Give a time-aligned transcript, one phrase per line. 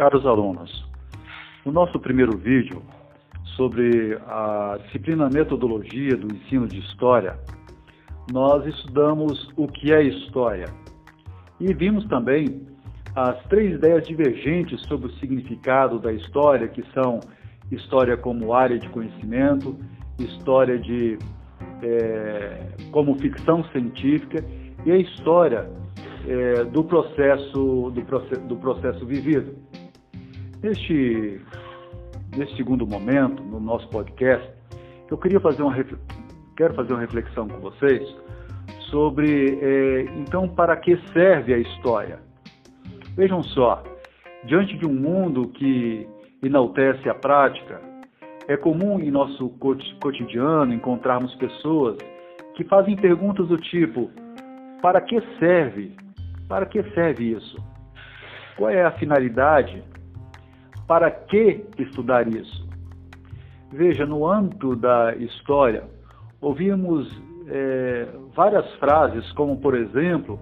[0.00, 0.82] Caros alunos,
[1.62, 2.82] no nosso primeiro vídeo
[3.54, 7.38] sobre a disciplina Metodologia do Ensino de História,
[8.32, 10.64] nós estudamos o que é história
[11.60, 12.66] e vimos também
[13.14, 17.20] as três ideias divergentes sobre o significado da história, que são
[17.70, 19.78] história como área de conhecimento,
[20.18, 21.18] história de
[21.82, 24.42] é, como ficção científica
[24.86, 25.70] e a história
[26.26, 29.68] é, do processo do, processo do processo vivido.
[30.62, 31.40] Neste,
[32.36, 34.46] neste segundo momento, no nosso podcast,
[35.10, 35.74] eu queria fazer uma,
[36.56, 38.02] quero fazer uma reflexão com vocês
[38.90, 42.18] sobre, é, então, para que serve a história.
[43.16, 43.82] Vejam só,
[44.44, 46.06] diante de um mundo que
[46.42, 47.80] enaltece a prática,
[48.46, 49.48] é comum em nosso
[50.00, 51.96] cotidiano encontrarmos pessoas
[52.54, 54.10] que fazem perguntas do tipo:
[54.82, 55.96] para que serve?
[56.48, 57.56] Para que serve isso?
[58.56, 59.82] Qual é a finalidade?
[60.90, 62.68] Para que estudar isso?
[63.70, 65.84] Veja, no âmbito da história,
[66.40, 67.08] ouvimos
[67.46, 70.36] é, várias frases, como, por exemplo,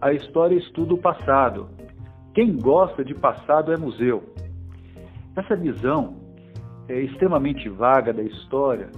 [0.00, 1.68] a história estuda o passado.
[2.34, 4.24] Quem gosta de passado é museu.
[5.36, 6.16] Essa visão
[6.88, 8.90] é extremamente vaga da história,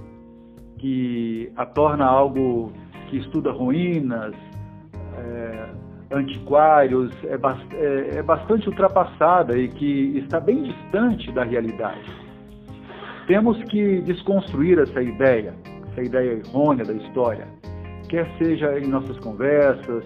[0.79, 2.73] que a torna algo
[3.11, 4.33] que estuda ruínas,
[5.19, 5.69] é,
[6.11, 7.37] antiquários é,
[7.75, 12.25] é, é bastante ultrapassada e que está bem distante da realidade.
[13.27, 15.53] Temos que desconstruir essa ideia,
[15.91, 17.47] essa ideia errônea da história,
[18.07, 20.03] quer seja em nossas conversas,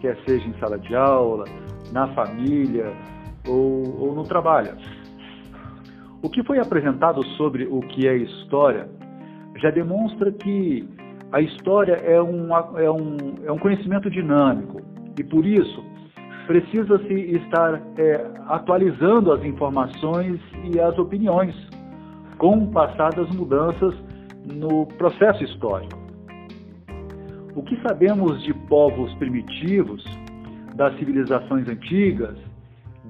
[0.00, 1.44] quer seja em sala de aula,
[1.92, 2.92] na família
[3.48, 4.76] ou, ou no trabalho.
[6.22, 8.88] O que foi apresentado sobre o que é história
[9.56, 10.88] já demonstra que
[11.32, 12.48] a história é um,
[12.78, 14.80] é um, é um conhecimento dinâmico,
[15.18, 15.84] e por isso
[16.46, 21.54] precisa-se estar é, atualizando as informações e as opiniões
[22.38, 23.94] com passadas mudanças
[24.44, 25.98] no processo histórico.
[27.54, 30.02] O que sabemos de povos primitivos,
[30.74, 32.36] das civilizações antigas,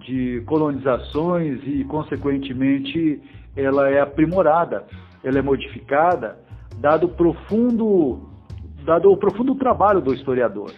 [0.00, 3.22] de colonizações e, consequentemente,
[3.56, 4.84] ela é aprimorada,
[5.22, 6.38] ela é modificada,
[6.78, 8.28] dado, profundo,
[8.84, 10.72] dado o profundo trabalho do historiador.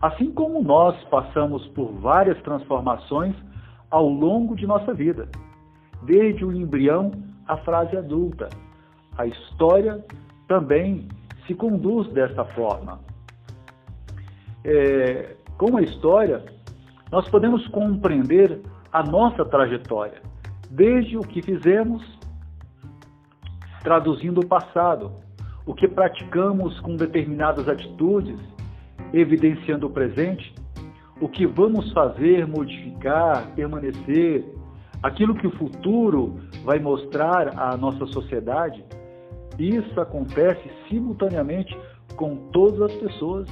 [0.00, 3.36] Assim como nós passamos por várias transformações
[3.90, 5.28] ao longo de nossa vida,
[6.02, 7.12] desde o embrião
[7.46, 8.48] à frase adulta.
[9.18, 10.02] A história
[10.48, 11.06] também
[11.46, 13.00] se conduz dessa forma.
[14.64, 16.44] É, com a história,
[17.12, 20.22] nós podemos compreender a nossa trajetória,
[20.70, 22.02] desde o que fizemos,
[23.82, 25.12] traduzindo o passado,
[25.66, 28.38] o que praticamos com determinadas atitudes
[29.12, 30.54] evidenciando o presente,
[31.20, 34.44] o que vamos fazer, modificar, permanecer,
[35.02, 38.84] aquilo que o futuro vai mostrar à nossa sociedade,
[39.58, 41.76] isso acontece simultaneamente
[42.16, 43.48] com todas as pessoas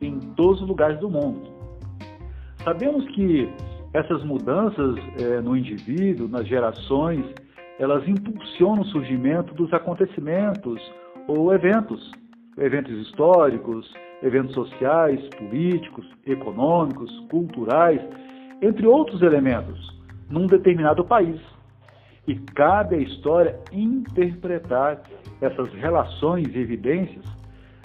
[0.00, 1.52] em todos os lugares do mundo.
[2.64, 3.48] Sabemos que
[3.92, 7.24] essas mudanças é, no indivíduo, nas gerações,
[7.78, 10.80] elas impulsionam o surgimento dos acontecimentos
[11.28, 12.10] ou eventos,
[12.58, 13.92] eventos históricos,
[14.22, 18.00] eventos sociais, políticos, econômicos, culturais,
[18.62, 19.92] entre outros elementos,
[20.30, 21.40] num determinado país.
[22.26, 25.02] E cabe à história interpretar
[25.40, 27.24] essas relações e evidências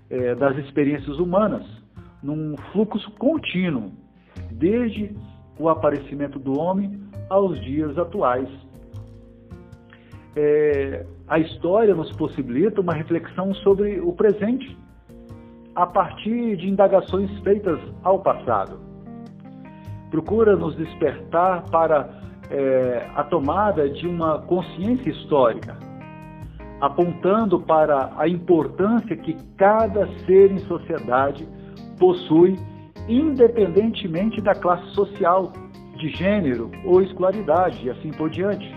[0.09, 1.65] é, das experiências humanas
[2.23, 3.91] num fluxo contínuo,
[4.51, 5.15] desde
[5.57, 6.99] o aparecimento do homem
[7.29, 8.49] aos dias atuais.
[10.35, 14.77] É, a história nos possibilita uma reflexão sobre o presente
[15.75, 18.79] a partir de indagações feitas ao passado.
[20.11, 22.09] Procura nos despertar para
[22.49, 25.77] é, a tomada de uma consciência histórica,
[26.81, 31.47] apontando para a importância que cada ser em sociedade
[31.97, 32.57] possui,
[33.07, 35.53] independentemente da classe social,
[35.97, 38.69] de gênero ou escolaridade, e assim por diante.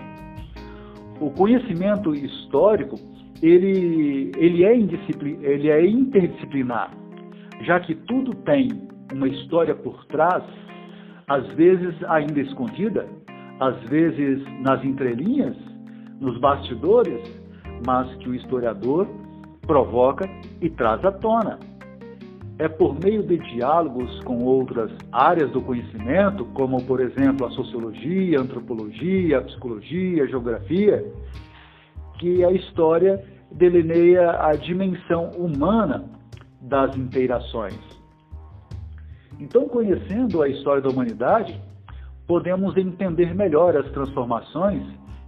[1.19, 2.95] O conhecimento histórico
[3.41, 6.91] ele, ele, é ele é interdisciplinar,
[7.61, 8.69] já que tudo tem
[9.13, 10.43] uma história por trás,
[11.27, 13.07] às vezes ainda escondida,
[13.59, 15.55] às vezes nas entrelinhas,
[16.19, 17.21] nos bastidores,
[17.85, 19.07] mas que o historiador
[19.67, 20.29] provoca
[20.61, 21.59] e traz à tona.
[22.59, 28.37] É por meio de diálogos com outras áreas do conhecimento, como, por exemplo, a sociologia,
[28.37, 31.05] a antropologia, a psicologia, a geografia,
[32.19, 36.05] que a história delineia a dimensão humana
[36.61, 37.79] das inteirações.
[39.39, 41.59] Então, conhecendo a história da humanidade,
[42.27, 44.83] podemos entender melhor as transformações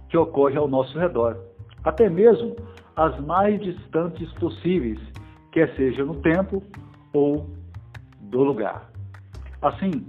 [0.08, 1.36] que ocorrem ao nosso redor,
[1.84, 2.56] até mesmo
[2.94, 4.98] as mais distantes possíveis,
[5.52, 6.62] quer seja no tempo
[7.12, 7.48] ou
[8.20, 8.90] do lugar.
[9.62, 10.06] Assim,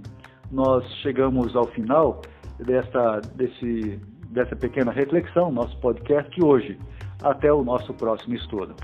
[0.50, 2.22] nós chegamos ao final
[2.58, 4.00] dessa, desse,
[4.30, 6.78] dessa pequena reflexão, nosso podcast de hoje.
[7.22, 8.74] Até o nosso próximo estudo.